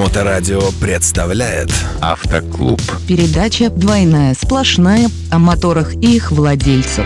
Моторадио 0.00 0.62
представляет 0.80 1.70
Автоклуб. 2.00 2.80
Передача 3.06 3.68
«Двойная 3.68 4.32
сплошная» 4.32 5.10
о 5.30 5.38
моторах 5.38 5.92
и 5.92 6.16
их 6.16 6.32
владельцах. 6.32 7.04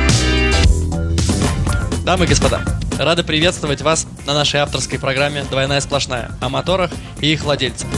Дамы 2.04 2.26
и 2.26 2.28
господа, 2.28 2.60
рады 2.96 3.24
приветствовать 3.24 3.82
вас 3.82 4.06
на 4.26 4.34
нашей 4.34 4.60
авторской 4.60 5.00
программе 5.00 5.42
«Двойная 5.50 5.80
сплошная» 5.80 6.30
о 6.40 6.48
моторах 6.48 6.92
и 7.20 7.32
их 7.32 7.42
владельцах. 7.42 7.88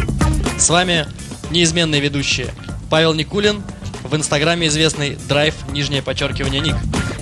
С 0.56 0.70
вами 0.70 1.06
неизменные 1.50 2.00
ведущие 2.00 2.48
Павел 2.88 3.12
Никулин, 3.12 3.62
в 4.02 4.16
инстаграме 4.16 4.68
известный 4.68 5.18
драйв, 5.28 5.56
нижнее 5.72 6.00
подчеркивание 6.00 6.62
ник. 6.62 6.76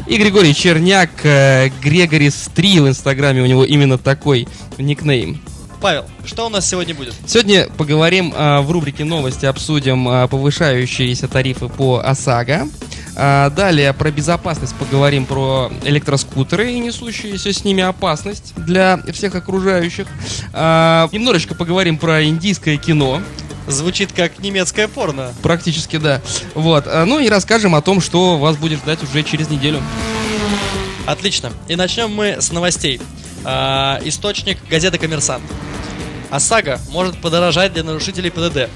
И 0.07 0.17
Григорий 0.17 0.55
Черняк, 0.55 1.11
э, 1.25 1.71
Грегорис 1.83 2.51
3 2.55 2.79
в 2.79 2.89
инстаграме, 2.89 3.43
у 3.43 3.47
него 3.47 3.65
именно 3.65 3.99
такой 3.99 4.47
никнейм. 4.79 5.43
Павел, 5.85 6.07
что 6.25 6.47
у 6.47 6.49
нас 6.49 6.67
сегодня 6.67 6.95
будет? 6.95 7.13
Сегодня 7.27 7.69
поговорим 7.77 8.33
а, 8.35 8.63
в 8.63 8.71
рубрике 8.71 9.05
новости, 9.05 9.45
обсудим 9.45 10.09
а, 10.09 10.27
повышающиеся 10.29 11.29
тарифы 11.29 11.69
по 11.69 11.99
ОСАГО. 12.03 12.69
А, 13.17 13.51
далее 13.51 13.93
про 13.93 14.11
безопасность 14.11 14.75
поговорим 14.77 15.27
про 15.27 15.71
электроскутеры 15.85 16.73
и 16.73 16.79
несущуюся 16.79 17.53
с 17.53 17.65
ними 17.65 17.83
опасность 17.83 18.55
для 18.57 18.99
всех 19.13 19.35
окружающих. 19.35 20.07
А, 20.55 21.07
немножечко 21.13 21.55
поговорим 21.55 21.99
про 21.99 22.25
индийское 22.25 22.79
кино. 22.79 23.21
Звучит 23.67 24.11
как 24.15 24.39
немецкое 24.39 24.89
порно. 24.89 25.35
Практически, 25.43 25.99
да. 25.99 26.23
Вот. 26.55 26.87
А, 26.87 27.05
ну 27.05 27.19
и 27.19 27.29
расскажем 27.29 27.75
о 27.75 27.83
том, 27.83 28.01
что 28.01 28.39
вас 28.39 28.57
будет 28.57 28.79
ждать 28.79 29.03
уже 29.03 29.23
через 29.23 29.51
неделю. 29.51 29.83
Отлично. 31.05 31.53
И 31.69 31.77
начнем 31.77 32.11
мы 32.11 32.41
с 32.41 32.51
новостей. 32.53 33.03
А, 33.45 34.01
источник 34.03 34.57
газеты 34.71 34.97
«Коммерсант». 34.97 35.43
ОСАГО 36.35 36.81
может 36.91 37.21
подорожать 37.21 37.75
для 37.75 37.85
нарушителей 37.85 38.29
ПДД. 38.29 38.69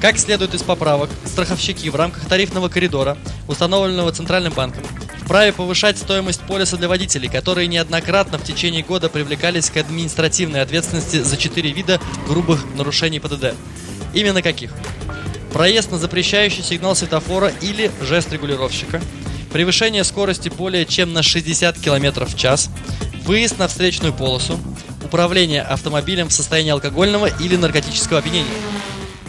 Как 0.00 0.16
следует 0.16 0.54
из 0.54 0.62
поправок, 0.62 1.10
страховщики 1.24 1.88
в 1.88 1.96
рамках 1.96 2.24
тарифного 2.26 2.68
коридора, 2.68 3.18
установленного 3.48 4.12
Центральным 4.12 4.52
банком, 4.52 4.84
вправе 5.24 5.52
повышать 5.52 5.98
стоимость 5.98 6.42
полиса 6.42 6.76
для 6.76 6.86
водителей, 6.86 7.28
которые 7.28 7.66
неоднократно 7.66 8.38
в 8.38 8.44
течение 8.44 8.84
года 8.84 9.08
привлекались 9.08 9.70
к 9.70 9.76
административной 9.76 10.62
ответственности 10.62 11.20
за 11.20 11.36
четыре 11.36 11.72
вида 11.72 12.00
грубых 12.28 12.64
нарушений 12.76 13.18
ПДД. 13.18 13.54
Именно 14.12 14.40
каких? 14.40 14.70
Проезд 15.52 15.90
на 15.90 15.98
запрещающий 15.98 16.62
сигнал 16.62 16.94
светофора 16.94 17.52
или 17.60 17.90
жест 18.02 18.32
регулировщика, 18.32 19.02
превышение 19.52 20.04
скорости 20.04 20.48
более 20.48 20.86
чем 20.86 21.12
на 21.12 21.24
60 21.24 21.76
км 21.76 22.24
в 22.24 22.36
час, 22.36 22.70
выезд 23.24 23.58
на 23.58 23.66
встречную 23.66 24.12
полосу, 24.12 24.60
управление 25.14 25.62
автомобилем 25.62 26.28
в 26.28 26.32
состоянии 26.32 26.72
алкогольного 26.72 27.26
или 27.26 27.54
наркотического 27.54 28.18
опьянения. 28.18 28.50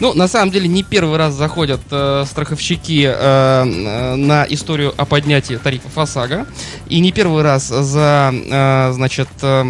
Ну, 0.00 0.14
на 0.14 0.26
самом 0.26 0.50
деле, 0.50 0.66
не 0.66 0.82
первый 0.82 1.16
раз 1.16 1.34
заходят 1.34 1.80
э, 1.92 2.24
страховщики 2.26 3.06
э, 3.06 3.14
э, 3.14 4.14
на 4.16 4.44
историю 4.48 4.92
о 4.96 5.04
поднятии 5.04 5.54
тарифов 5.54 5.96
ОСАГО. 5.96 6.46
И 6.88 6.98
не 6.98 7.12
первый 7.12 7.44
раз 7.44 7.68
за, 7.68 8.34
э, 8.34 8.92
значит, 8.94 9.28
э, 9.42 9.64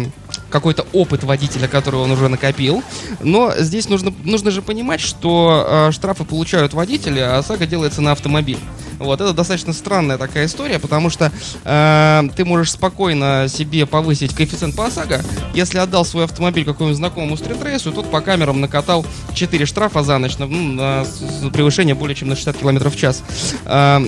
какой-то 0.49 0.87
опыт 0.91 1.23
водителя, 1.23 1.67
который 1.67 1.99
он 1.99 2.09
уже 2.09 2.29
накопил. 2.29 2.83
Но 3.21 3.53
здесь 3.55 3.87
нужно, 3.87 4.11
нужно 4.23 4.49
же 4.49 4.63
понимать, 4.63 5.01
что 5.01 5.65
э, 5.69 5.91
штрафы 5.91 6.25
получают 6.25 6.73
водители, 6.73 7.19
а 7.19 7.37
ОСАГО 7.37 7.67
делается 7.67 8.01
на 8.01 8.11
автомобиль. 8.13 8.59
Вот, 8.99 9.21
это 9.21 9.33
достаточно 9.33 9.73
странная 9.73 10.17
такая 10.17 10.45
история, 10.45 10.79
потому 10.79 11.09
что 11.09 11.31
э, 11.63 12.23
ты 12.35 12.45
можешь 12.45 12.71
спокойно 12.71 13.47
себе 13.47 13.85
повысить 13.85 14.33
коэффициент 14.33 14.75
по 14.75 14.87
ОСАГО, 14.87 15.21
если 15.53 15.77
отдал 15.77 16.05
свой 16.05 16.25
автомобиль 16.25 16.65
какому-нибудь 16.65 16.97
знакомому 16.97 17.37
стритрейсу, 17.37 17.91
тот 17.91 18.09
по 18.09 18.21
камерам 18.21 18.61
накатал 18.61 19.05
4 19.33 19.65
штрафа 19.65 20.03
за 20.03 20.17
ночь 20.17 20.37
ну, 20.37 20.47
на 20.47 21.05
превышение 21.53 21.95
более 21.95 22.15
чем 22.15 22.29
на 22.29 22.35
60 22.35 22.57
км 22.57 22.89
в 22.89 22.95
час. 22.95 23.23
Э, 23.65 23.99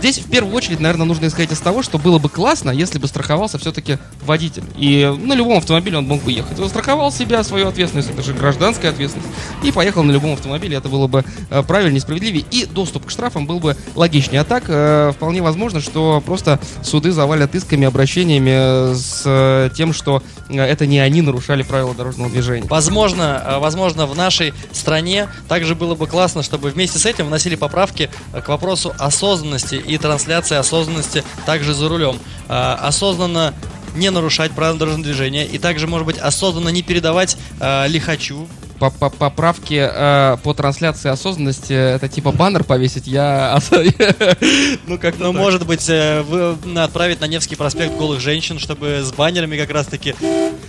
здесь 0.00 0.18
в 0.18 0.30
первую 0.30 0.54
очередь, 0.54 0.80
наверное, 0.80 1.06
нужно 1.06 1.26
исходить 1.26 1.52
из 1.52 1.60
того, 1.60 1.82
что 1.82 1.98
было 1.98 2.18
бы 2.18 2.28
классно, 2.28 2.70
если 2.70 2.98
бы 2.98 3.06
страховался 3.06 3.58
все-таки 3.58 3.98
водитель. 4.22 4.64
И 4.76 5.04
на 5.22 5.34
любом 5.34 5.58
автомобиле 5.58 5.98
он 5.98 6.06
мог 6.06 6.22
бы 6.22 6.32
ехать. 6.32 6.58
Он 6.58 6.68
страховал 6.68 7.12
себя, 7.12 7.44
свою 7.44 7.68
ответственность, 7.68 8.10
это 8.10 8.22
же 8.22 8.32
гражданская 8.32 8.90
ответственность, 8.90 9.28
и 9.62 9.70
поехал 9.70 10.02
на 10.02 10.10
любом 10.10 10.32
автомобиле. 10.32 10.76
Это 10.76 10.88
было 10.88 11.06
бы 11.06 11.24
э, 11.50 11.62
правильнее, 11.62 12.00
справедливее, 12.00 12.44
и 12.50 12.64
доступ 12.64 13.06
к 13.06 13.10
штрафам 13.10 13.46
был 13.46 13.60
бы 13.60 13.76
логичнее. 13.94 14.40
А 14.40 14.44
так, 14.44 14.64
э, 14.68 15.12
вполне 15.14 15.42
возможно, 15.42 15.80
что 15.80 16.22
просто 16.24 16.58
суды 16.82 17.12
завалят 17.12 17.54
исками, 17.54 17.86
обращениями 17.86 18.94
с 18.94 19.22
э, 19.26 19.70
тем, 19.76 19.92
что 19.92 20.22
это 20.48 20.86
не 20.86 20.98
они 20.98 21.22
нарушали 21.22 21.62
правила 21.62 21.94
дорожного 21.94 22.30
движения. 22.30 22.66
Возможно, 22.68 23.58
возможно, 23.60 24.06
в 24.06 24.16
нашей 24.16 24.54
стране 24.72 25.28
также 25.48 25.74
было 25.74 25.94
бы 25.94 26.06
классно, 26.06 26.42
чтобы 26.42 26.70
вместе 26.70 26.98
с 26.98 27.06
этим 27.06 27.26
вносили 27.26 27.54
поправки 27.54 28.10
к 28.32 28.48
вопросу 28.48 28.94
осознанности 28.98 29.76
и 29.90 29.98
трансляции 29.98 30.56
осознанности 30.56 31.24
также 31.46 31.74
за 31.74 31.88
рулем. 31.88 32.18
Э, 32.48 32.76
осознанно 32.80 33.54
не 33.94 34.10
нарушать 34.10 34.52
правила 34.52 34.78
дорожного 34.78 35.04
движения 35.04 35.46
и 35.46 35.58
также, 35.58 35.86
может 35.86 36.06
быть, 36.06 36.18
осознанно 36.18 36.68
не 36.68 36.82
передавать 36.82 37.36
э, 37.60 37.88
лихачу 37.88 38.48
по 38.78 38.86
-по 38.86 39.10
поправки 39.10 39.74
э, 39.74 40.38
по 40.42 40.54
трансляции 40.54 41.10
осознанности 41.10 41.72
это 41.72 42.08
типа 42.08 42.32
баннер 42.32 42.64
повесить, 42.64 43.06
я... 43.06 43.60
ну, 44.86 44.98
как 44.98 45.18
Ну, 45.18 45.32
может 45.34 45.66
быть, 45.66 45.86
э, 45.90 46.22
вы, 46.22 46.56
отправить 46.80 47.20
на 47.20 47.26
Невский 47.26 47.56
проспект 47.56 47.96
голых 47.96 48.20
женщин, 48.20 48.58
чтобы 48.58 49.02
с 49.02 49.12
баннерами 49.12 49.58
как 49.58 49.70
раз-таки... 49.70 50.14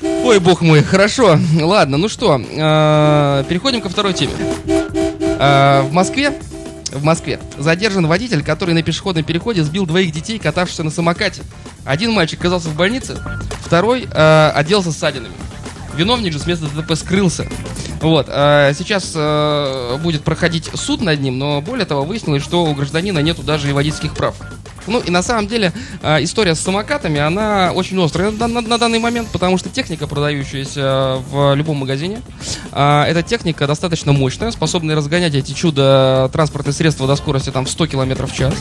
Ой, 0.01 0.39
бог 0.39 0.61
мой, 0.61 0.83
хорошо. 0.83 1.39
Ладно, 1.61 1.97
ну 1.97 2.09
что, 2.09 2.37
переходим 2.37 3.81
ко 3.81 3.89
второй 3.89 4.13
теме. 4.13 4.33
В 5.39 5.89
Москве 5.91 6.33
в 6.91 7.03
Москве 7.03 7.39
задержан 7.57 8.07
водитель, 8.07 8.43
который 8.43 8.73
на 8.73 8.83
пешеходном 8.83 9.23
переходе 9.23 9.63
сбил 9.63 9.85
двоих 9.85 10.11
детей, 10.11 10.39
катавшихся 10.39 10.83
на 10.83 10.91
самокате. 10.91 11.43
Один 11.85 12.11
мальчик 12.11 12.39
оказался 12.39 12.69
в 12.69 12.75
больнице, 12.75 13.17
второй 13.61 14.07
э, 14.11 14.51
оделся 14.53 14.91
ссадинами. 14.91 15.33
Виновник 15.95 16.33
же 16.33 16.39
с 16.39 16.47
места 16.47 16.67
ДТП 16.67 16.95
скрылся. 16.95 17.47
Вот, 18.01 18.27
э, 18.29 18.73
сейчас 18.77 19.11
э, 19.15 19.97
будет 20.01 20.23
проходить 20.23 20.69
суд 20.73 21.01
над 21.01 21.19
ним, 21.19 21.37
но 21.37 21.61
более 21.61 21.85
того, 21.85 22.03
выяснилось, 22.03 22.43
что 22.43 22.65
у 22.65 22.73
гражданина 22.73 23.19
нету 23.19 23.43
даже 23.43 23.69
и 23.69 23.73
водительских 23.73 24.13
прав. 24.13 24.35
Ну 24.87 24.99
и 24.99 25.11
на 25.11 25.21
самом 25.21 25.47
деле 25.47 25.73
э, 26.01 26.23
история 26.23 26.55
с 26.55 26.59
самокатами, 26.59 27.19
она 27.19 27.71
очень 27.73 28.01
острая 28.03 28.31
на, 28.31 28.47
на, 28.47 28.61
на 28.61 28.77
данный 28.77 28.99
момент, 28.99 29.29
потому 29.31 29.57
что 29.57 29.69
техника, 29.69 30.07
продающаяся 30.07 31.21
в 31.29 31.53
любом 31.55 31.77
магазине, 31.77 32.21
э, 32.71 33.03
эта 33.03 33.23
техника 33.23 33.67
достаточно 33.67 34.11
мощная, 34.11 34.51
способная 34.51 34.95
разгонять 34.95 35.35
эти 35.35 35.53
чудо 35.53 36.29
транспортные 36.33 36.73
средства 36.73 37.07
до 37.07 37.15
скорости 37.15 37.49
там 37.51 37.65
в 37.65 37.69
100 37.69 37.87
км 37.87 38.25
в 38.25 38.33
час. 38.33 38.53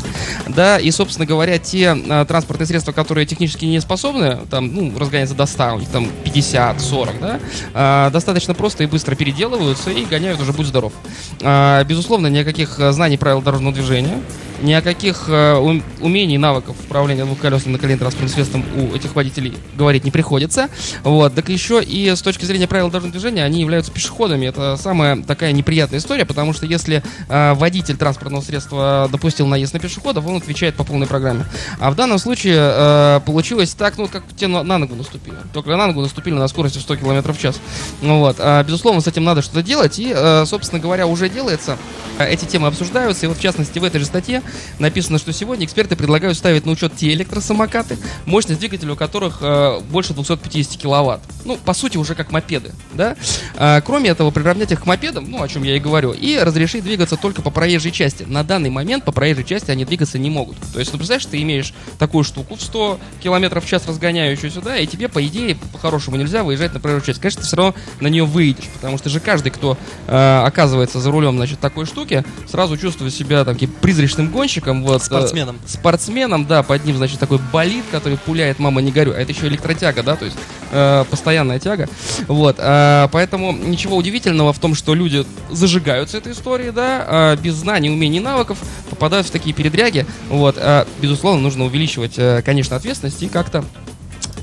Да, 0.48 0.78
и, 0.78 0.90
собственно 0.90 1.26
говоря, 1.26 1.58
те 1.58 1.96
э, 1.96 2.24
транспортные 2.26 2.66
средства, 2.66 2.92
которые 2.92 3.26
технически 3.26 3.64
не 3.64 3.80
способны, 3.80 4.38
там, 4.50 4.74
ну, 4.74 4.98
разгоняться 4.98 5.34
до 5.34 5.46
100, 5.46 5.74
у 5.74 5.78
них 5.80 5.88
там 5.88 6.08
50, 6.24 6.80
40, 6.80 7.20
да, 7.20 7.40
э, 7.74 8.10
достаточно 8.12 8.54
просто 8.54 8.84
и 8.84 8.86
быстро 8.86 9.14
переделываются 9.14 9.90
и 9.90 10.04
гоняют 10.04 10.40
уже 10.40 10.52
будь 10.52 10.66
здоров. 10.66 10.92
Э, 11.40 11.84
безусловно, 11.84 12.26
никаких 12.26 12.78
знаний 12.92 13.16
правил 13.16 13.42
дорожного 13.42 13.74
движения, 13.74 14.20
ни 14.62 14.72
о 14.72 14.82
каких 14.82 15.24
э, 15.28 15.56
умений, 16.00 16.38
навыков 16.38 16.76
управления 16.84 17.24
двухколесным 17.24 17.72
наколенным 17.72 18.00
транспортным 18.00 18.28
средством 18.28 18.64
у 18.76 18.94
этих 18.94 19.14
водителей 19.14 19.54
говорить 19.74 20.04
не 20.04 20.10
приходится. 20.10 20.68
Вот. 21.02 21.34
Так 21.34 21.48
еще 21.48 21.82
и 21.82 22.08
с 22.14 22.22
точки 22.22 22.44
зрения 22.44 22.66
правил 22.66 22.88
дорожного 22.88 23.12
движения 23.12 23.44
они 23.44 23.60
являются 23.60 23.92
пешеходами. 23.92 24.46
Это 24.46 24.76
самая 24.76 25.22
такая 25.22 25.52
неприятная 25.52 25.98
история, 25.98 26.24
потому 26.24 26.52
что 26.52 26.66
если 26.66 27.02
э, 27.28 27.54
водитель 27.54 27.96
транспортного 27.96 28.42
средства 28.42 29.08
допустил 29.10 29.46
наезд 29.46 29.72
на 29.72 29.80
пешеходов, 29.80 30.26
он 30.26 30.36
отвечает 30.36 30.74
по 30.74 30.84
полной 30.84 31.06
программе. 31.06 31.44
А 31.78 31.90
в 31.90 31.94
данном 31.94 32.18
случае 32.18 32.56
э, 32.58 33.20
получилось 33.24 33.74
так, 33.74 33.98
ну, 33.98 34.08
как 34.08 34.24
те 34.36 34.46
на, 34.46 34.62
ногу 34.62 34.94
наступили. 34.94 35.36
Только 35.52 35.70
на 35.76 35.86
ногу 35.86 36.02
наступили 36.02 36.34
на 36.34 36.48
скорости 36.48 36.78
100 36.78 36.96
км 36.96 37.32
в 37.32 37.38
час. 37.38 37.60
Ну, 38.02 38.20
вот. 38.20 38.36
А, 38.38 38.62
безусловно, 38.64 39.00
с 39.00 39.06
этим 39.06 39.24
надо 39.24 39.42
что-то 39.42 39.62
делать, 39.62 39.98
и, 39.98 40.12
э, 40.14 40.44
собственно 40.46 40.80
говоря, 40.80 41.06
уже 41.06 41.28
делается. 41.28 41.76
Эти 42.18 42.44
темы 42.44 42.68
обсуждаются, 42.68 43.26
и 43.26 43.28
вот 43.28 43.38
в 43.38 43.40
частности 43.40 43.78
в 43.78 43.84
этой 43.84 44.00
же 44.00 44.06
статье 44.06 44.42
написано, 44.78 45.18
что 45.18 45.32
сегодня 45.32 45.66
эксперты 45.66 45.96
предлагают 45.96 46.36
ставить 46.36 46.66
на 46.66 46.72
учет 46.72 46.96
те 46.96 47.12
электросамокаты, 47.12 47.98
мощность 48.26 48.60
двигателя 48.60 48.92
у 48.92 48.96
которых 48.96 49.38
э, 49.40 49.80
больше 49.90 50.14
250 50.14 50.80
киловатт. 50.80 51.22
Ну, 51.44 51.56
по 51.56 51.74
сути, 51.74 51.96
уже 51.96 52.14
как 52.14 52.32
мопеды, 52.32 52.72
да? 52.92 53.16
А, 53.56 53.80
кроме 53.80 54.10
этого, 54.10 54.30
приравнять 54.30 54.72
их 54.72 54.82
к 54.82 54.86
мопедам, 54.86 55.30
ну, 55.30 55.42
о 55.42 55.48
чем 55.48 55.62
я 55.62 55.76
и 55.76 55.80
говорю, 55.80 56.12
и 56.12 56.38
разрешить 56.38 56.84
двигаться 56.84 57.16
только 57.16 57.42
по 57.42 57.50
проезжей 57.50 57.92
части. 57.92 58.24
На 58.24 58.44
данный 58.44 58.70
момент 58.70 59.04
по 59.04 59.12
проезжей 59.12 59.44
части 59.44 59.70
они 59.70 59.84
двигаться 59.84 60.18
не 60.18 60.30
могут. 60.30 60.56
То 60.72 60.78
есть, 60.78 60.92
ну, 60.92 60.98
представляешь, 60.98 61.26
ты 61.26 61.40
имеешь 61.42 61.72
такую 61.98 62.24
штуку 62.24 62.56
в 62.56 62.62
100 62.62 62.98
километров 63.22 63.64
в 63.64 63.68
час 63.68 63.86
разгоняющую 63.86 64.50
сюда, 64.50 64.76
и 64.76 64.86
тебе, 64.86 65.08
по 65.08 65.24
идее, 65.26 65.56
по-хорошему 65.72 66.16
нельзя 66.16 66.44
выезжать 66.44 66.74
на 66.74 66.80
проезжую 66.80 67.06
часть. 67.06 67.20
Конечно, 67.20 67.42
ты 67.42 67.46
все 67.46 67.56
равно 67.56 67.74
на 68.00 68.08
нее 68.08 68.24
выйдешь, 68.24 68.68
потому 68.74 68.98
что 68.98 69.08
же 69.08 69.20
каждый, 69.20 69.50
кто 69.50 69.76
э, 70.06 70.42
оказывается 70.44 71.00
за 71.00 71.10
рулем, 71.10 71.36
значит, 71.36 71.60
такой 71.60 71.86
штуки, 71.86 72.24
сразу 72.48 72.76
чувствует 72.76 73.14
себя 73.14 73.44
там, 73.44 73.56
призрачным 73.80 74.30
гонщиком. 74.40 74.82
Вот, 74.84 75.02
э, 75.02 75.04
Спортсменом. 75.04 75.58
спортсменом, 75.66 76.46
да, 76.46 76.62
под 76.62 76.84
ним, 76.84 76.96
значит, 76.96 77.18
такой 77.18 77.38
болид, 77.52 77.84
который 77.90 78.16
пуляет, 78.16 78.58
мама, 78.58 78.80
не 78.80 78.90
горю. 78.90 79.12
А 79.12 79.20
это 79.20 79.32
еще 79.32 79.46
электротяга, 79.48 80.02
да, 80.02 80.16
то 80.16 80.24
есть 80.24 80.36
э, 80.72 81.04
постоянная 81.10 81.58
тяга. 81.58 81.88
Вот, 82.26 82.56
э, 82.58 83.08
поэтому 83.12 83.52
ничего 83.52 83.96
удивительного 83.96 84.52
в 84.52 84.58
том, 84.58 84.74
что 84.74 84.94
люди 84.94 85.26
зажигаются 85.50 86.18
этой 86.18 86.32
историей, 86.32 86.70
да, 86.70 87.34
э, 87.34 87.36
без 87.42 87.54
знаний, 87.54 87.90
умений, 87.90 88.20
навыков, 88.20 88.58
попадают 88.88 89.26
в 89.26 89.30
такие 89.30 89.54
передряги. 89.54 90.06
Вот, 90.30 90.56
э, 90.58 90.86
безусловно, 91.00 91.42
нужно 91.42 91.64
увеличивать, 91.66 92.14
э, 92.16 92.42
конечно, 92.44 92.76
ответственность 92.76 93.22
и 93.22 93.28
как-то 93.28 93.64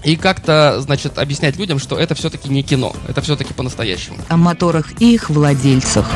и 0.04 0.16
как-то, 0.16 0.80
значит, 0.80 1.18
объяснять 1.18 1.58
людям, 1.58 1.80
что 1.80 1.98
это 1.98 2.16
все-таки 2.16 2.50
не 2.50 2.62
кино, 2.62 2.96
это 3.08 3.22
все-таки 3.22 3.54
по-настоящему. 3.54 4.18
О 4.30 4.38
моторах 4.38 5.02
и 5.02 5.16
их 5.16 5.30
владельцах. 5.30 6.10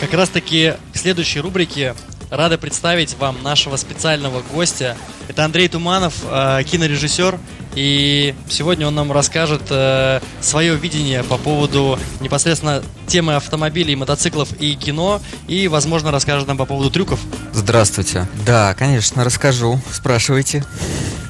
Как 0.00 0.12
раз 0.12 0.28
таки 0.28 0.74
в 0.92 0.98
следующей 0.98 1.40
рубрике 1.40 1.94
рады 2.30 2.58
представить 2.58 3.16
вам 3.18 3.42
нашего 3.42 3.76
специального 3.76 4.42
гостя. 4.52 4.96
Это 5.28 5.44
Андрей 5.44 5.68
Туманов, 5.68 6.14
э, 6.24 6.62
кинорежиссер. 6.64 7.38
И 7.74 8.34
сегодня 8.48 8.86
он 8.86 8.94
нам 8.94 9.10
расскажет 9.10 9.62
э, 9.70 10.20
свое 10.40 10.76
видение 10.76 11.24
по 11.24 11.36
поводу 11.38 11.98
непосредственно 12.20 12.82
темы 13.06 13.34
автомобилей, 13.34 13.96
мотоциклов 13.96 14.52
и 14.60 14.74
кино. 14.74 15.20
И, 15.48 15.66
возможно, 15.68 16.10
расскажет 16.10 16.46
нам 16.46 16.56
по 16.56 16.66
поводу 16.66 16.90
трюков. 16.90 17.20
Здравствуйте. 17.52 18.26
Да, 18.46 18.74
конечно, 18.74 19.24
расскажу. 19.24 19.80
Спрашивайте. 19.92 20.64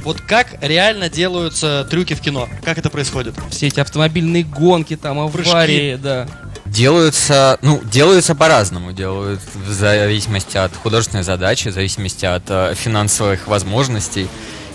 Вот 0.05 0.21
как 0.21 0.59
реально 0.61 1.09
делаются 1.09 1.87
трюки 1.89 2.13
в 2.13 2.21
кино? 2.21 2.47
Как 2.63 2.77
это 2.77 2.91
происходит? 2.91 3.35
Все 3.51 3.69
эти 3.69 3.81
автомобильные 3.81 4.45
гонки, 4.45 4.97
там, 4.97 5.19
аварии, 5.19 5.97
да. 5.97 6.29
Делаются, 6.75 7.57
ну, 7.63 7.81
делаются 7.85 8.35
по-разному. 8.35 8.93
Делают 8.93 9.41
в 9.55 9.73
зависимости 9.73 10.57
от 10.57 10.75
художественной 10.77 11.23
задачи, 11.23 11.69
в 11.69 11.73
зависимости 11.73 12.27
от 12.27 12.43
э, 12.49 12.75
финансовых 12.75 13.47
возможностей. 13.47 14.29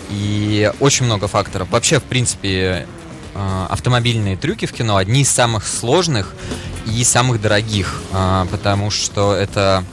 И 0.08 0.72
очень 0.80 1.04
много 1.04 1.28
факторов. 1.28 1.68
Вообще, 1.70 2.00
в 2.00 2.04
принципе, 2.04 2.86
э, 3.34 3.66
автомобильные 3.68 4.38
трюки 4.38 4.64
в 4.64 4.72
кино 4.72 4.96
одни 4.96 5.20
из 5.20 5.28
самых 5.28 5.66
сложных 5.66 6.34
и 6.86 7.04
самых 7.04 7.42
дорогих, 7.42 8.00
э, 8.12 8.46
потому 8.50 8.90
что 8.90 9.34
это 9.34 9.84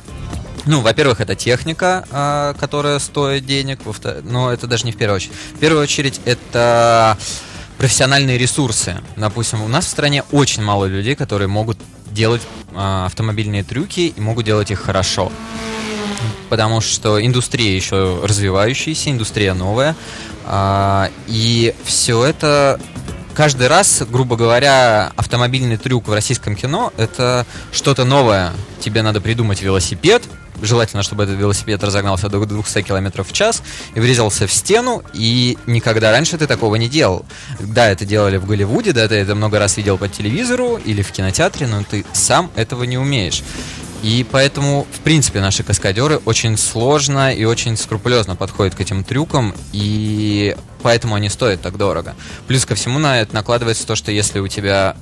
ну, 0.66 0.82
во-первых, 0.82 1.20
это 1.20 1.36
техника, 1.36 2.06
э, 2.10 2.54
которая 2.58 3.00
стоит 3.00 3.46
денег, 3.46 3.80
но 4.24 4.52
это 4.52 4.66
даже 4.66 4.86
не 4.86 4.94
в 4.94 4.98
первую 4.98 5.18
очередь. 5.18 5.34
В 5.56 5.60
первую 5.60 5.84
очередь 5.84 6.22
это 6.24 7.18
профессиональные 7.78 8.38
ресурсы. 8.38 8.98
Допустим, 9.18 9.62
у 9.62 9.68
нас 9.68 9.86
в 9.86 9.90
стране 9.90 10.24
очень 10.32 10.64
мало 10.64 10.86
людей, 10.86 11.16
которые 11.16 11.48
могут 11.48 11.78
делать 12.18 12.42
э, 12.72 13.06
автомобильные 13.06 13.64
трюки 13.64 14.14
и 14.16 14.20
могут 14.20 14.46
делать 14.46 14.72
их 14.72 14.82
хорошо. 14.82 15.32
Потому 16.50 16.82
что 16.82 17.24
индустрия 17.24 17.76
еще 17.76 18.20
развивающаяся, 18.24 19.12
индустрия 19.12 19.54
новая. 19.54 19.96
А, 20.46 21.10
и 21.28 21.74
все 21.84 22.24
это 22.26 22.80
каждый 23.36 23.68
раз, 23.68 24.02
грубо 24.10 24.36
говоря, 24.36 25.12
автомобильный 25.16 25.78
трюк 25.78 26.08
в 26.08 26.14
российском 26.14 26.56
кино 26.56 26.92
это 26.98 27.46
что-то 27.72 28.04
новое. 28.04 28.52
Тебе 28.80 29.04
надо 29.04 29.22
придумать 29.22 29.62
велосипед, 29.62 30.24
желательно, 30.62 31.04
чтобы 31.04 31.24
этот 31.24 31.38
велосипед 31.38 31.84
разогнался 31.84 32.30
до 32.30 32.46
200 32.46 32.82
км 32.82 33.24
в 33.24 33.34
час 33.34 33.62
и 33.96 34.00
врезался 34.00 34.48
в 34.48 34.52
стену, 34.52 35.04
и 35.14 35.58
никогда 35.66 36.12
раньше 36.12 36.38
ты 36.38 36.48
такого 36.48 36.76
не 36.76 36.90
делал. 36.90 37.26
Да, 37.60 37.90
это 37.90 38.06
делали 38.06 38.38
в 38.38 38.46
Голливуде, 38.46 38.94
да, 38.94 39.08
ты 39.08 39.16
это 39.16 39.36
много 39.36 39.60
раз 39.60 39.78
видел 39.78 39.98
по 39.98 40.08
телевизору 40.08 40.80
или 40.84 41.02
в 41.02 41.12
кинотеатре, 41.12 41.68
но 41.68 41.84
ты 41.84 42.06
сам 42.14 42.52
этого 42.56 42.84
не 42.84 42.98
умеешь. 42.98 43.44
И 44.04 44.26
поэтому, 44.30 44.86
в 44.92 45.00
принципе, 45.00 45.42
наши 45.42 45.64
каскадеры 45.64 46.18
очень 46.18 46.56
сложно 46.58 47.34
и 47.34 47.46
очень 47.46 47.76
скрупулезно 47.76 48.36
подходят 48.36 48.76
к 48.76 48.80
этим 48.80 49.04
трюкам, 49.04 49.56
и 49.74 50.56
поэтому 50.84 51.16
они 51.16 51.30
стоят 51.30 51.62
так 51.62 51.78
дорого. 51.78 52.16
Плюс 52.48 52.66
ко 52.66 52.76
всему 52.76 53.00
на 53.00 53.20
это 53.20 53.34
накладывается 53.34 53.88
то, 53.88 53.96
что 53.96 54.12
если 54.12 54.40
у 54.40 54.48
тебя 54.48 54.96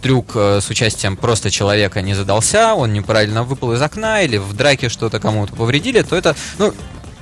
трюк 0.00 0.32
э, 0.34 0.60
с 0.60 0.68
участием 0.70 1.16
просто 1.16 1.50
человека 1.50 2.02
не 2.02 2.14
задался, 2.14 2.74
он 2.74 2.92
неправильно 2.92 3.42
выпал 3.42 3.72
из 3.72 3.82
окна 3.82 4.22
или 4.22 4.36
в 4.36 4.52
драке 4.52 4.88
что-то 4.88 5.20
кому-то 5.20 5.54
повредили, 5.54 6.02
то 6.02 6.16
это, 6.16 6.36
ну, 6.58 6.72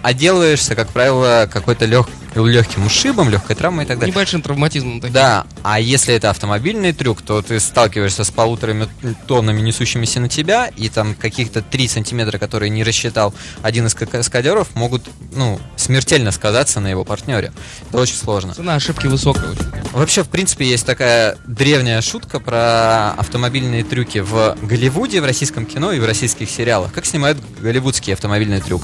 отделываешься, 0.05 0.75
как 0.75 0.91
правило, 0.91 1.49
какой-то 1.51 1.87
лег... 1.87 2.07
легким 2.35 2.85
ушибом, 2.85 3.31
легкой 3.31 3.57
травмой 3.57 3.85
и 3.85 3.89
так 3.89 3.99
далее. 3.99 4.13
Небольшим 4.13 4.43
травматизмом 4.43 5.01
таким. 5.01 5.15
Да, 5.15 5.47
а 5.63 5.81
если 5.81 6.15
это 6.15 6.29
автомобильный 6.29 6.93
трюк, 6.93 7.23
то 7.23 7.41
ты 7.41 7.59
сталкиваешься 7.59 8.23
с 8.23 8.31
полуторами 8.31 8.87
тоннами, 9.27 9.63
несущимися 9.63 10.21
на 10.21 10.29
тебя, 10.29 10.67
и 10.77 10.91
там 10.91 11.15
каких-то 11.15 11.63
3 11.63 11.89
сантиметра, 11.89 12.37
которые 12.37 12.69
не 12.69 12.85
рассчитал 12.85 13.35
один 13.63 13.87
из 13.87 13.95
каскадеров, 13.95 14.75
могут, 14.75 15.09
ну, 15.33 15.59
смертельно 15.77 16.33
сказаться 16.33 16.81
на 16.81 16.89
его 16.89 17.05
партнере. 17.05 17.53
Это 17.89 17.99
очень 17.99 18.17
сложно. 18.17 18.53
Цена 18.53 18.75
ошибки 18.75 19.07
высокая 19.07 19.53
очень. 19.53 19.65
Вообще, 19.93 20.23
в 20.23 20.29
принципе, 20.29 20.67
есть 20.67 20.85
такая 20.85 21.39
древняя 21.47 22.03
шутка 22.03 22.41
про 22.41 23.13
автомобильные 23.13 23.85
трюки 23.85 24.19
в 24.19 24.55
Голливуде, 24.61 25.23
в 25.23 25.25
российском 25.25 25.65
кино 25.65 25.93
и 25.93 25.99
в 25.99 26.05
российских 26.05 26.51
сериалах. 26.51 26.93
Как 26.93 27.07
снимают 27.07 27.39
голливудский 27.61 28.13
автомобильный 28.13 28.61
трюк? 28.61 28.83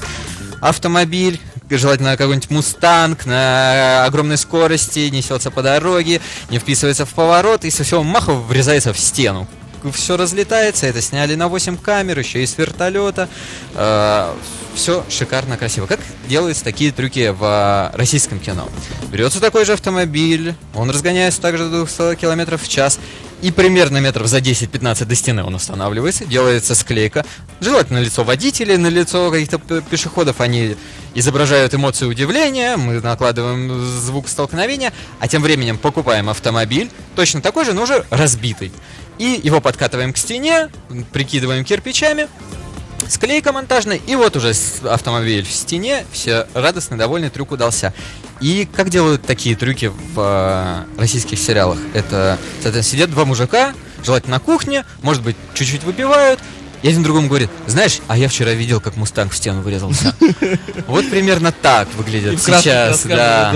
Автомобиль, 0.61 1.39
желательно 1.69 2.15
какой-нибудь 2.15 2.51
мустанг 2.51 3.25
на 3.25 4.05
огромной 4.05 4.37
скорости, 4.37 5.09
несется 5.11 5.49
по 5.51 5.63
дороге, 5.63 6.21
не 6.49 6.59
вписывается 6.59 7.05
в 7.05 7.09
поворот 7.09 7.65
и 7.65 7.71
со 7.71 7.83
всего 7.83 8.03
маха 8.03 8.33
врезается 8.33 8.93
в 8.93 8.99
стену. 8.99 9.47
Все 9.91 10.15
разлетается, 10.15 10.85
это 10.85 11.01
сняли 11.01 11.33
на 11.33 11.47
8 11.47 11.77
камер, 11.77 12.19
еще 12.19 12.43
и 12.43 12.45
с 12.45 12.55
вертолета. 12.57 13.27
Э, 13.73 14.31
все 14.75 15.03
шикарно, 15.09 15.57
красиво. 15.57 15.87
Как 15.87 15.99
делаются 16.27 16.63
такие 16.63 16.91
трюки 16.91 17.33
в 17.35 17.91
российском 17.95 18.39
кино? 18.39 18.69
Берется 19.11 19.39
такой 19.39 19.65
же 19.65 19.73
автомобиль, 19.73 20.53
он 20.75 20.91
разгоняется 20.91 21.41
также 21.41 21.67
до 21.69 21.85
200 21.85 22.15
км 22.15 22.57
в 22.57 22.67
час, 22.67 22.99
и 23.41 23.51
примерно 23.51 23.97
метров 23.97 24.27
за 24.27 24.37
10-15 24.37 25.05
до 25.05 25.15
стены 25.15 25.43
он 25.43 25.55
останавливается, 25.55 26.25
делается 26.25 26.75
склейка. 26.75 27.25
Желательно 27.59 27.99
лицо 27.99 28.23
водителей, 28.23 28.77
на 28.77 28.87
лицо 28.87 29.31
каких-то 29.31 29.59
пешеходов 29.81 30.41
они 30.41 30.75
изображают 31.15 31.73
эмоции 31.73 32.05
удивления, 32.05 32.77
мы 32.77 33.01
накладываем 33.01 33.83
звук 33.85 34.29
столкновения, 34.29 34.93
а 35.19 35.27
тем 35.27 35.41
временем 35.41 35.77
покупаем 35.77 36.29
автомобиль, 36.29 36.89
точно 37.15 37.41
такой 37.41 37.65
же, 37.65 37.73
но 37.73 37.83
уже 37.83 38.05
разбитый. 38.09 38.71
И 39.17 39.39
его 39.43 39.61
подкатываем 39.61 40.13
к 40.13 40.17
стене, 40.17 40.69
прикидываем 41.11 41.63
кирпичами, 41.63 42.27
склейка 43.07 43.51
монтажная, 43.51 43.99
и 44.07 44.15
вот 44.15 44.35
уже 44.35 44.53
автомобиль 44.83 45.45
в 45.45 45.51
стене, 45.51 46.05
все 46.11 46.47
радостно, 46.53 46.97
довольны, 46.97 47.29
трюк 47.29 47.51
удался. 47.51 47.93
И 48.39 48.67
как 48.73 48.89
делают 48.89 49.21
такие 49.23 49.55
трюки 49.55 49.91
в 50.13 50.17
э, 50.17 50.99
российских 50.99 51.37
сериалах? 51.37 51.77
Это, 51.93 52.37
соответственно, 52.61 52.99
сидят 52.99 53.11
два 53.11 53.25
мужика, 53.25 53.73
желательно 54.03 54.37
на 54.37 54.39
кухне, 54.39 54.85
может 55.03 55.21
быть, 55.21 55.35
чуть-чуть 55.53 55.83
выпивают, 55.83 56.39
и 56.81 56.87
один 56.89 57.03
другому 57.03 57.27
говорит, 57.27 57.49
знаешь, 57.67 57.99
а 58.07 58.17
я 58.17 58.27
вчера 58.27 58.51
видел, 58.53 58.81
как 58.81 58.95
Мустанг 58.95 59.31
в 59.33 59.37
стену 59.37 59.61
вырезался. 59.61 60.15
Вот 60.87 61.09
примерно 61.09 61.51
так 61.51 61.87
выглядит 61.95 62.41
сейчас, 62.41 63.03
да. 63.05 63.53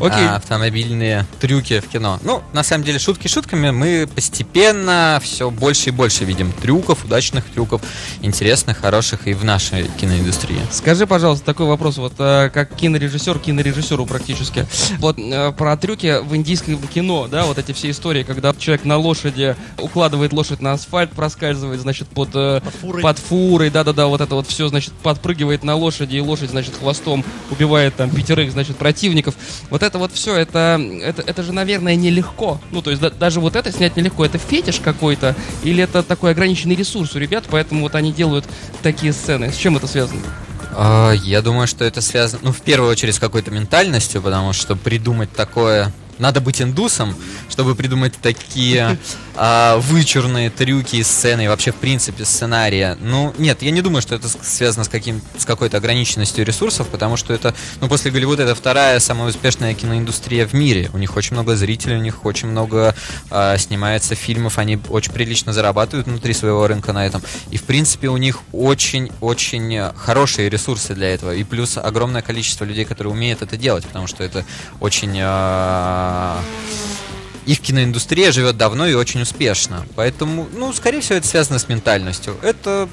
Окей. 0.00 0.26
а, 0.26 0.36
автомобильные 0.36 1.26
трюки 1.40 1.80
в 1.80 1.88
кино. 1.88 2.18
Ну, 2.22 2.42
на 2.52 2.62
самом 2.62 2.84
деле, 2.84 2.98
шутки 2.98 3.28
шутками, 3.28 3.70
мы 3.70 4.08
постепенно 4.12 5.20
все 5.22 5.50
больше 5.50 5.90
и 5.90 5.92
больше 5.92 6.24
видим 6.24 6.52
трюков, 6.52 7.04
удачных 7.04 7.44
трюков, 7.44 7.82
интересных, 8.22 8.78
хороших 8.78 9.26
и 9.26 9.34
в 9.34 9.44
нашей 9.44 9.88
киноиндустрии. 10.00 10.60
Скажи, 10.70 11.06
пожалуйста, 11.06 11.44
такой 11.44 11.66
вопрос, 11.66 11.98
вот 11.98 12.14
э, 12.18 12.50
как 12.52 12.74
кинорежиссер, 12.74 13.38
кинорежиссеру 13.38 14.06
практически. 14.06 14.66
Вот 14.98 15.18
э, 15.18 15.52
про 15.52 15.76
трюки 15.76 16.22
в 16.22 16.34
индийском 16.34 16.78
кино, 16.88 17.28
да, 17.28 17.44
вот 17.44 17.58
эти 17.58 17.72
все 17.72 17.90
истории, 17.90 18.22
когда 18.22 18.54
человек 18.54 18.84
на 18.84 18.96
лошади 18.96 19.56
укладывает 19.78 20.32
лошадь 20.32 20.60
на 20.60 20.72
асфальт, 20.72 21.10
проскальзывает, 21.12 21.80
значит, 21.80 22.08
под, 22.08 22.30
э, 22.34 22.60
Под 22.64 22.74
фурой. 22.74 23.02
под 23.02 23.18
фурой, 23.18 23.70
да-да-да, 23.70 24.06
вот 24.06 24.20
это 24.20 24.34
вот 24.34 24.46
все, 24.46 24.68
значит, 24.68 24.92
подпрыгивает 25.02 25.62
на 25.64 25.74
лошади, 25.74 26.16
и 26.16 26.20
лошадь, 26.20 26.50
значит, 26.50 26.74
хвостом 26.78 27.24
убивает 27.50 27.96
там 27.96 28.10
пятерых, 28.10 28.52
значит, 28.52 28.76
противников. 28.76 29.34
Вот 29.70 29.82
это 29.82 29.89
вот 29.98 30.12
все, 30.12 30.36
это, 30.36 30.80
это, 31.02 31.22
это 31.22 31.42
же, 31.42 31.52
наверное, 31.52 31.94
нелегко. 31.96 32.60
Ну, 32.70 32.82
то 32.82 32.90
есть 32.90 33.02
да- 33.02 33.10
даже 33.10 33.40
вот 33.40 33.56
это 33.56 33.72
снять 33.72 33.96
нелегко. 33.96 34.24
Это 34.24 34.38
фетиш 34.38 34.80
какой-то 34.80 35.34
или 35.62 35.82
это 35.82 36.02
такой 36.02 36.30
ограниченный 36.32 36.76
ресурс 36.76 37.14
у 37.14 37.18
ребят, 37.18 37.44
поэтому 37.50 37.82
вот 37.82 37.94
они 37.94 38.12
делают 38.12 38.44
такие 38.82 39.12
сцены. 39.12 39.52
С 39.52 39.56
чем 39.56 39.76
это 39.76 39.86
связано? 39.86 40.20
А, 40.76 41.12
Я 41.12 41.42
думаю, 41.42 41.66
что 41.66 41.84
это 41.84 42.00
связано, 42.00 42.40
ну, 42.44 42.52
в 42.52 42.60
первую 42.60 42.90
очередь, 42.90 43.14
с 43.14 43.18
какой-то 43.18 43.50
ментальностью, 43.50 44.22
потому 44.22 44.52
что 44.52 44.76
придумать 44.76 45.32
такое 45.32 45.92
надо 46.20 46.40
быть 46.40 46.60
индусом, 46.60 47.16
чтобы 47.48 47.74
придумать 47.74 48.14
такие 48.20 48.98
а, 49.34 49.78
вычурные 49.78 50.50
трюки 50.50 50.96
и 50.96 51.02
сцены, 51.02 51.46
и 51.46 51.48
вообще, 51.48 51.72
в 51.72 51.76
принципе, 51.76 52.24
сценария. 52.24 52.96
Ну, 53.00 53.34
нет, 53.38 53.62
я 53.62 53.70
не 53.70 53.80
думаю, 53.80 54.02
что 54.02 54.14
это 54.14 54.28
связано 54.28 54.84
с, 54.84 54.88
каким, 54.88 55.22
с 55.38 55.44
какой-то 55.44 55.78
ограниченностью 55.78 56.44
ресурсов, 56.44 56.88
потому 56.88 57.16
что 57.16 57.32
это, 57.32 57.54
ну, 57.80 57.88
после 57.88 58.10
Голливуда 58.10 58.42
это 58.42 58.54
вторая 58.54 59.00
самая 59.00 59.28
успешная 59.28 59.74
киноиндустрия 59.74 60.46
в 60.46 60.52
мире. 60.52 60.90
У 60.92 60.98
них 60.98 61.16
очень 61.16 61.34
много 61.34 61.56
зрителей, 61.56 61.96
у 61.96 62.00
них 62.00 62.24
очень 62.26 62.48
много 62.48 62.94
а, 63.30 63.56
снимается 63.56 64.14
фильмов, 64.14 64.58
они 64.58 64.78
очень 64.90 65.12
прилично 65.12 65.52
зарабатывают 65.52 66.06
внутри 66.06 66.34
своего 66.34 66.66
рынка 66.66 66.92
на 66.92 67.06
этом. 67.06 67.22
И, 67.50 67.56
в 67.56 67.62
принципе, 67.62 68.08
у 68.08 68.18
них 68.18 68.40
очень-очень 68.52 69.92
хорошие 69.96 70.50
ресурсы 70.50 70.94
для 70.94 71.14
этого. 71.14 71.34
И 71.34 71.44
плюс 71.44 71.78
огромное 71.78 72.20
количество 72.20 72.64
людей, 72.64 72.84
которые 72.84 73.12
умеют 73.14 73.40
это 73.40 73.56
делать, 73.56 73.86
потому 73.86 74.06
что 74.06 74.22
это 74.22 74.44
очень... 74.80 75.16
А, 75.18 76.09
их 77.46 77.60
киноиндустрия 77.60 78.32
живет 78.32 78.56
давно 78.56 78.86
и 78.86 78.94
очень 78.94 79.22
успешно. 79.22 79.86
Поэтому, 79.96 80.48
ну, 80.52 80.72
скорее 80.72 81.00
всего, 81.00 81.18
это 81.18 81.26
связано 81.26 81.58
с 81.58 81.68
ментальностью. 81.68 82.36
Это 82.42 82.88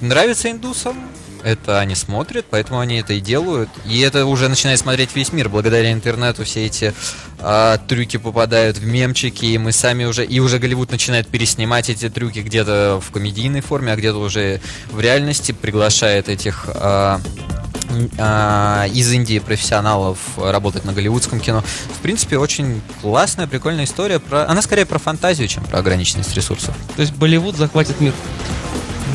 нравится 0.00 0.50
индусам, 0.50 0.96
это 1.42 1.80
они 1.80 1.94
смотрят, 1.94 2.46
поэтому 2.48 2.80
они 2.80 2.96
это 2.96 3.14
и 3.14 3.20
делают. 3.20 3.68
И 3.86 4.00
это 4.00 4.26
уже 4.26 4.48
начинает 4.48 4.78
смотреть 4.78 5.14
весь 5.14 5.32
мир. 5.32 5.48
Благодаря 5.48 5.92
интернету 5.92 6.44
все 6.44 6.66
эти 6.66 6.94
а, 7.38 7.78
трюки 7.78 8.16
попадают 8.16 8.78
в 8.78 8.86
мемчики, 8.86 9.44
и 9.46 9.58
мы 9.58 9.72
сами 9.72 10.04
уже... 10.04 10.24
И 10.24 10.40
уже 10.40 10.58
Голливуд 10.58 10.90
начинает 10.90 11.28
переснимать 11.28 11.90
эти 11.90 12.08
трюки 12.08 12.40
где-то 12.40 13.00
в 13.04 13.10
комедийной 13.10 13.60
форме, 13.60 13.92
а 13.92 13.96
где-то 13.96 14.18
уже 14.18 14.60
в 14.90 15.00
реальности 15.00 15.52
приглашает 15.52 16.28
этих... 16.28 16.64
А, 16.68 17.20
а, 17.20 17.51
из 17.92 19.12
Индии 19.12 19.38
профессионалов 19.38 20.18
работать 20.36 20.84
на 20.84 20.92
голливудском 20.92 21.40
кино. 21.40 21.62
В 21.96 21.98
принципе, 22.00 22.38
очень 22.38 22.80
классная, 23.00 23.46
прикольная 23.46 23.84
история. 23.84 24.18
Про... 24.18 24.48
Она 24.48 24.62
скорее 24.62 24.86
про 24.86 24.98
фантазию, 24.98 25.48
чем 25.48 25.64
про 25.64 25.78
ограниченность 25.78 26.34
ресурсов. 26.34 26.74
То 26.96 27.02
есть 27.02 27.14
Болливуд 27.14 27.56
захватит 27.56 28.00
мир. 28.00 28.12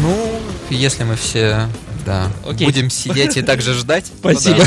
Ну, 0.01 0.39
если 0.69 1.03
мы 1.03 1.15
все 1.15 1.67
да. 2.07 2.31
Окей. 2.47 2.65
Будем 2.65 2.89
сидеть 2.89 3.35
и 3.35 3.41
также 3.41 3.73
ждать. 3.73 4.05
Спасибо. 4.19 4.63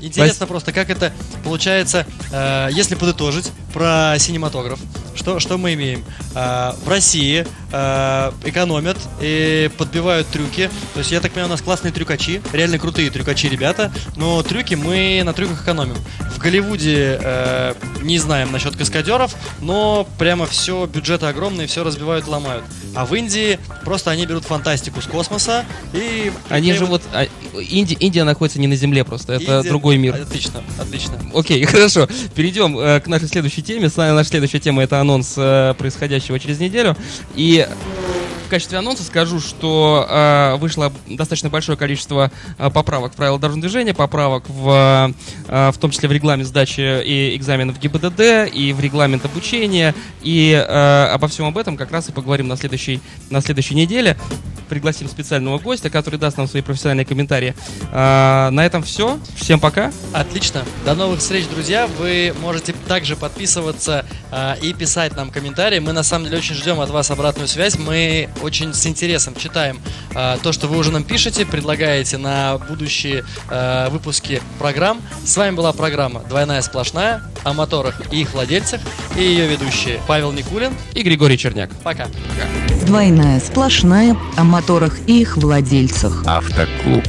Интересно 0.00 0.46
просто, 0.46 0.72
как 0.72 0.90
это 0.90 1.12
получается, 1.42 2.06
э, 2.30 2.68
если 2.70 2.94
подытожить 2.94 3.50
про 3.74 4.14
синематограф. 4.20 4.78
Что, 5.18 5.40
что 5.40 5.58
мы 5.58 5.74
имеем? 5.74 6.04
Э, 6.36 6.72
в 6.84 6.88
России 6.88 7.44
э, 7.72 8.32
экономят 8.44 8.96
и 9.20 9.68
подбивают 9.76 10.28
трюки. 10.28 10.70
То 10.94 11.00
есть, 11.00 11.10
я 11.10 11.20
так 11.20 11.32
понимаю, 11.32 11.48
у 11.48 11.50
нас 11.50 11.60
классные 11.60 11.92
трюкачи, 11.92 12.40
реально 12.52 12.78
крутые 12.78 13.10
трюкачи 13.10 13.48
ребята, 13.48 13.90
но 14.14 14.40
трюки 14.44 14.74
мы 14.76 15.20
на 15.24 15.32
трюках 15.32 15.62
экономим. 15.62 15.96
В 16.34 16.38
Голливуде 16.38 17.18
э, 17.20 17.74
не 18.02 18.18
знаем 18.18 18.52
насчет 18.52 18.76
каскадеров, 18.76 19.34
но 19.60 20.06
прямо 20.18 20.46
все, 20.46 20.86
бюджеты 20.86 21.26
огромные, 21.26 21.66
все 21.66 21.82
разбивают, 21.82 22.28
ломают. 22.28 22.64
А 22.94 23.04
в 23.04 23.14
Индии 23.14 23.58
просто 23.84 24.12
они 24.12 24.24
берут 24.24 24.44
фантастику 24.44 25.02
с 25.02 25.06
космоса 25.06 25.64
и... 25.92 26.32
Они 26.48 26.72
же 26.74 26.86
вот... 26.86 27.02
А, 27.54 27.58
Индия, 27.60 27.96
Индия 28.00 28.24
находится 28.24 28.60
не 28.60 28.66
на 28.66 28.76
Земле 28.76 29.04
просто, 29.04 29.34
это 29.34 29.58
Индия... 29.58 29.68
другой 29.68 29.96
мир. 29.98 30.14
Отлично, 30.14 30.62
отлично. 30.78 31.18
Окей, 31.34 31.64
хорошо. 31.66 32.08
Перейдем 32.34 32.78
э, 32.78 33.00
к 33.00 33.06
нашей 33.06 33.28
следующей 33.28 33.62
теме. 33.62 33.90
Наша 33.96 34.28
следующая 34.28 34.60
тема 34.60 34.82
это 34.82 35.00
анонс 35.00 35.34
э, 35.36 35.74
происходящего 35.78 36.38
через 36.38 36.58
неделю. 36.60 36.96
И 37.34 37.66
в 38.48 38.50
качестве 38.50 38.78
анонса 38.78 39.04
скажу, 39.04 39.40
что 39.40 40.06
э, 40.08 40.56
вышло 40.56 40.90
достаточно 41.06 41.50
большое 41.50 41.76
количество 41.76 42.32
э, 42.56 42.70
поправок 42.70 43.12
в 43.12 43.16
правила 43.16 43.38
дорожного 43.38 43.68
движения, 43.68 43.92
поправок 43.92 44.48
в, 44.48 45.12
э, 45.46 45.70
в 45.70 45.76
том 45.78 45.90
числе 45.90 46.08
в 46.08 46.12
регламент 46.12 46.48
сдачи 46.48 46.80
и 47.04 47.36
экзаменов 47.36 47.78
ГИБДД, 47.78 48.50
и 48.50 48.72
в 48.72 48.80
регламент 48.80 49.26
обучения, 49.26 49.94
и 50.22 50.52
э, 50.52 51.04
обо 51.12 51.28
всем 51.28 51.44
об 51.44 51.58
этом 51.58 51.76
как 51.76 51.92
раз 51.92 52.08
и 52.08 52.12
поговорим 52.12 52.48
на 52.48 52.56
следующей, 52.56 53.02
на 53.28 53.42
следующей 53.42 53.74
неделе. 53.74 54.16
Пригласим 54.68 55.08
специального 55.08 55.58
гостя, 55.58 55.90
который 55.90 56.18
даст 56.18 56.36
нам 56.36 56.46
свои 56.46 56.62
профессиональные 56.62 57.04
комментарии. 57.06 57.54
Э, 57.92 58.50
на 58.50 58.64
этом 58.64 58.82
все. 58.82 59.18
Всем 59.36 59.60
пока. 59.60 59.92
Отлично. 60.12 60.64
До 60.84 60.94
новых 60.94 61.20
встреч, 61.20 61.46
друзья. 61.46 61.86
Вы 61.98 62.34
можете 62.40 62.74
также 62.86 63.16
подписываться 63.16 64.04
э, 64.30 64.54
и 64.62 64.72
писать 64.72 65.16
нам 65.16 65.30
комментарии. 65.30 65.78
Мы 65.78 65.92
на 65.92 66.02
самом 66.02 66.26
деле 66.26 66.38
очень 66.38 66.54
ждем 66.54 66.80
от 66.80 66.90
вас 66.90 67.10
обратную 67.10 67.48
связь. 67.48 67.78
Мы 67.78 68.28
очень 68.42 68.74
с 68.74 68.86
интересом 68.86 69.34
читаем 69.34 69.80
э, 70.14 70.36
то, 70.42 70.52
что 70.52 70.66
вы 70.66 70.76
уже 70.76 70.90
нам 70.90 71.04
пишете, 71.04 71.46
предлагаете 71.46 72.18
на 72.18 72.58
будущие 72.58 73.24
выпуски 73.90 74.42
программ. 74.58 75.00
С 75.24 75.36
вами 75.36 75.54
была 75.54 75.72
программа 75.72 76.20
«Двойная 76.20 76.62
сплошная» 76.62 77.22
о 77.44 77.52
моторах 77.52 78.00
и 78.12 78.22
их 78.22 78.32
владельцах 78.32 78.80
и 79.16 79.22
ее 79.22 79.46
ведущие 79.46 80.00
Павел 80.06 80.32
Никулин 80.32 80.72
и 80.94 81.02
Григорий 81.02 81.38
Черняк. 81.38 81.70
Пока. 81.82 82.08
Двойная 82.88 83.38
сплошная 83.38 84.16
о 84.38 84.44
моторах 84.44 84.96
и 85.06 85.20
их 85.20 85.36
владельцах. 85.36 86.22
Автоклуб. 86.24 87.04